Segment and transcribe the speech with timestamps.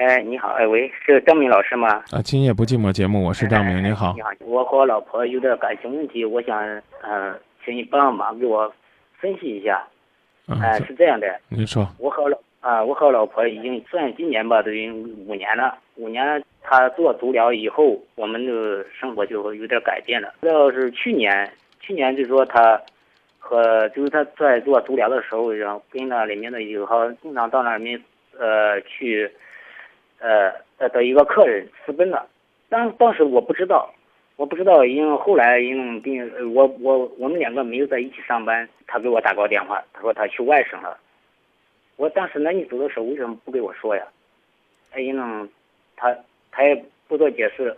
[0.00, 2.02] 哎，你好，哎喂，是张明老师吗？
[2.10, 4.22] 啊，今夜不寂寞节目，我是张明，你好你。
[4.22, 6.58] 好，我和我老婆有点感情问题，我想，
[7.02, 8.72] 呃，请你帮忙给我
[9.18, 9.86] 分析一下。
[10.48, 15.76] 嗯，哎、是这样的，您说，我和老啊、我和我老婆已经算今年吧，都已经五年了。
[15.96, 20.32] 五年，她做足疗以后，我们的生活就有点改变了。
[20.40, 21.46] 要是去年，
[21.78, 22.80] 去年就说她
[23.38, 28.02] 和就是她在做足疗的时候，然后跟那里面的有好经常到那里面
[28.38, 29.30] 呃去
[30.20, 32.26] 呃呃的一个客人私奔了。
[32.68, 33.92] 当当时我不知道，
[34.36, 40.96] 我不知道，因为后来因为并我我我们两个没有在一起上班，他给我打过电话，他说他去外省了。
[41.96, 44.06] 我当时那你走的时候为什么不给我说呀？
[44.92, 45.48] 哎，因为
[45.96, 46.16] 他
[46.50, 47.76] 他也不做解释，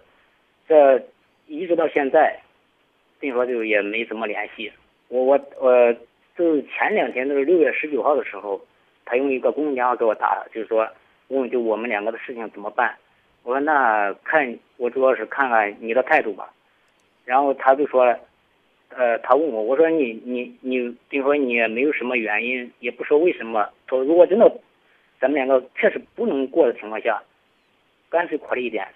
[0.69, 1.03] 这
[1.47, 2.39] 一直到现在，
[3.21, 4.71] 等于说就也没怎么联系。
[5.09, 5.93] 我我我
[6.37, 8.61] 就是前两天就是六月十九号的时候，
[9.05, 10.89] 他用一个公用电话给我打，就是说
[11.41, 12.95] 问就我们两个的事情怎么办。
[13.43, 16.53] 我说那看我主要是看看你的态度吧。
[17.25, 18.05] 然后他就说，
[18.89, 23.69] 呃，他问我，我说你你你，比如说你也没有什么原因，也不说为什么。
[23.89, 24.53] 说如果真的
[25.21, 27.23] 咱们两个确实不能过的情况下，
[28.11, 28.87] 干脆快了一点，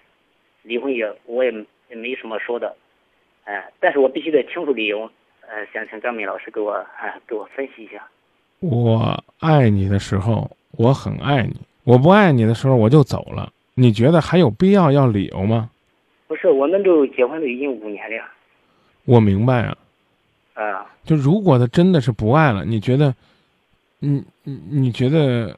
[0.63, 1.51] 离婚也我也
[1.89, 2.75] 也没什么说的，
[3.45, 5.09] 哎、但是我必须得清楚理由。
[5.47, 8.05] 呃，想请张敏老师给我哎、给我分析一下。
[8.59, 11.53] 我爱你的时候，我很爱你；
[11.87, 13.49] 我不爱你的时候，我就走了。
[13.75, 15.69] 你觉得还有必要要理由吗？
[16.27, 18.25] 不是，我们都结婚都已经五年了，
[19.05, 19.77] 我明白啊，
[20.55, 23.15] 啊、就如果他真的是不爱了，你觉得，
[23.99, 25.57] 你你你觉得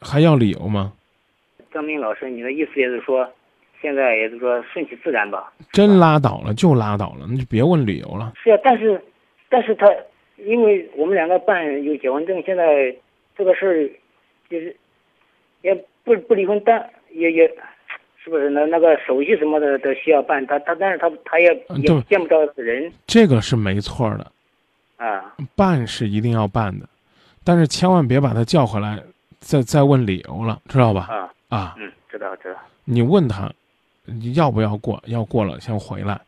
[0.00, 0.92] 还要理由吗？
[1.72, 3.28] 张明老师，你的意思也是说，
[3.80, 5.52] 现在也是说顺其自然吧？
[5.72, 8.32] 真拉倒了就拉倒了，那就别问理由了。
[8.40, 9.02] 是啊，但是，
[9.48, 9.88] 但是他，
[10.36, 12.94] 因为我们两个办有结婚证，现在
[13.36, 13.90] 这个事儿，
[14.48, 14.76] 就是
[15.62, 15.74] 也
[16.04, 17.46] 不不离婚，但也也，
[18.22, 24.30] 是不是那那个手续什么的都需要办，他他但是他他也也见不着人这个是没错的，
[24.96, 26.88] 啊，办是一定要办的，
[27.44, 29.02] 但是千万别把他叫回来，
[29.40, 31.08] 再再问理由了，知道吧？
[31.10, 33.52] 啊啊，嗯，知道知道，你问他，
[34.04, 35.02] 你要不要过？
[35.06, 36.20] 要过了先回来，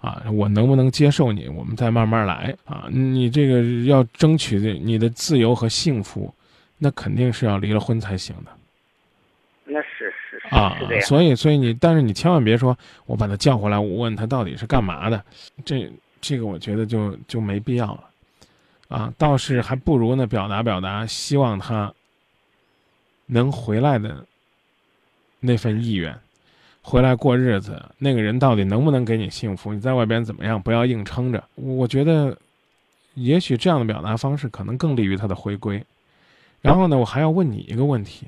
[0.00, 1.48] 啊，我能不能接受你？
[1.48, 2.88] 我们再慢慢来啊。
[2.90, 6.32] 你这个要争取你的自由和幸福，
[6.78, 8.50] 那肯定是要离了婚才行的
[9.72, 10.94] 那是是是啊是这。
[10.94, 15.24] 样，所以，所以你，但是你千万别说我把他叫回来，我问他到底是干嘛的，
[15.64, 15.90] 这
[16.20, 18.04] 这个我觉得就就没必要了，
[18.88, 21.92] 啊，倒是还不如呢表达表达，希望他
[23.26, 24.24] 能回来的
[25.40, 26.16] 那份意愿，
[26.82, 27.82] 回来过日子。
[27.98, 29.72] 那个人到底能不能给你幸福？
[29.72, 30.60] 你在外边怎么样？
[30.60, 31.42] 不要硬撑着。
[31.54, 32.36] 我觉得，
[33.14, 35.82] 也许这样的表达方式可能更利于他的回归。
[36.60, 38.26] 然后呢，我还要问你一个问题，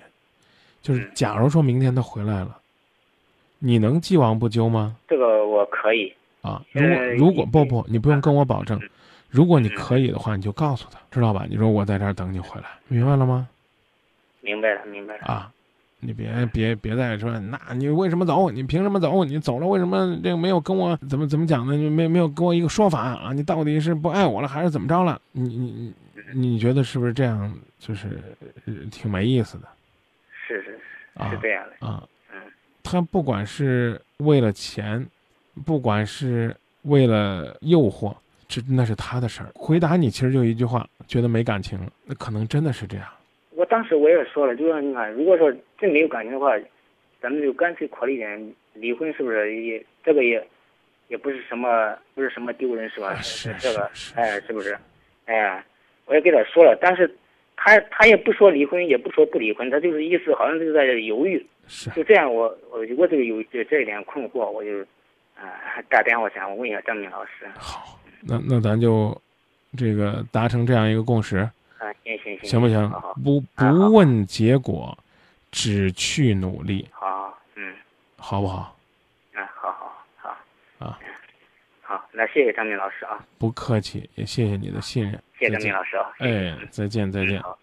[0.85, 2.59] 就是嗯假如说明天他回来了，
[3.59, 4.95] 你能既往不咎吗？
[5.09, 6.13] 这个我可以，
[6.43, 8.91] 啊，如果呃如果不不，你不用跟我保证嗯，
[9.31, 11.47] 如果你可以的话，你就告诉他，知道吧？
[11.49, 13.49] 你说我在这儿等你回来，明白了吗？
[14.43, 15.51] 明白了明白了，啊，
[16.01, 18.51] 你别别别再说，那你为什么走？
[18.51, 19.25] 你凭什么走？
[19.25, 21.75] 你走了为什么这个没有跟我怎么怎么讲呢？
[21.75, 23.33] 你没没有给我一个说法啊？
[23.33, 25.19] 你到底是不爱我了还是怎么着了？
[25.33, 25.95] 你你
[26.35, 27.51] 你你觉得是不是这样？
[27.79, 28.23] 就是
[28.67, 29.69] 呃挺没意思的
[31.15, 32.03] 啊是是这样的，啊。
[32.33, 32.41] 嗯
[32.87, 35.05] 他不管是为了钱，
[35.65, 38.15] 不管是为了诱惑，
[38.47, 39.49] 这那是他的事儿。
[39.55, 43.07] 回答你其实就一句话，觉得没感情了，那可能真的是这样。
[43.53, 46.53] 我当时我也说了，就说你看，如果说真没有感情的话，
[47.23, 50.47] 咱们就干脆考虑一点离婚，是不是也这个也
[51.09, 53.09] 也不是什么不是什么丢人是吧？
[53.09, 54.77] 啊是这个哎，是不是？
[55.25, 55.65] 哎，
[56.05, 57.13] 我也给他说了，但是
[57.57, 61.91] 他他也不说离婚，也不说不离婚，他就是意思好像就是在犹豫，是。
[61.91, 64.81] 就这样我我我就有这这一点困惑，我就
[65.37, 69.21] 啊、打电话想问一下张明老师，好，那那咱就
[69.77, 71.39] 这个达成这样一个共识，
[71.79, 72.89] 啊，行行行，行不行？
[72.89, 73.15] 好好？
[73.15, 74.97] 不不问结果，
[75.51, 77.75] 只去努力，好，嗯，
[78.17, 78.77] 好不好？
[79.35, 80.29] 啊，好好好
[80.79, 80.99] 啊，
[81.83, 85.13] 好，那谢谢张明老师啊，不客气，也谢谢你的信任。
[85.39, 87.41] 谢谢张明老师啊，哎，再见，再见。
[87.43, 87.59] 好。